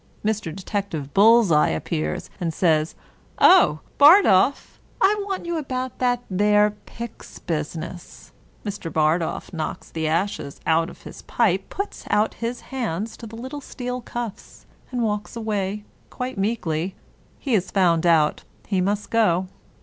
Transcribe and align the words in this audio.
Mr. 0.25 0.45
Detective 0.55 1.13
Bullseye 1.13 1.67
appears, 1.69 2.31
and 2.39 2.51
says," 2.51 2.95
Oh, 3.53 3.81
Bardolph! 3.99 4.79
I 4.99 5.15
want 5.27 5.45
you 5.45 5.57
about 5.57 5.99
that 5.99 6.23
there 6.27 6.71
pyx 6.87 7.37
busi 7.39 7.75
ness!" 7.77 8.31
Mr. 8.65 8.91
Bardolph 8.91 9.53
knocks 9.53 9.91
the 9.91 10.07
ashes 10.07 10.59
out 10.65 10.89
of 10.89 11.03
his 11.03 11.21
pipe, 11.21 11.69
puts 11.69 12.05
out 12.09 12.33
his 12.33 12.61
hands 12.73 13.15
to 13.17 13.27
the 13.27 13.35
little 13.37 13.61
steel 13.61 14.01
cuffa, 14.01 14.65
and 14.91 15.03
walks 15.03 15.35
away 15.35 15.83
quite 16.09 16.35
meekly. 16.35 16.95
He 17.37 17.53
is 17.53 17.69
found 17.69 18.03
out. 18.07 18.43
He 18.65 18.81
must 18.81 19.11
go. 19.11 19.49